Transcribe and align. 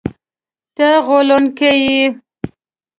ته 0.75 0.87
غولونکی 1.05 1.73
یې!” 1.85 2.05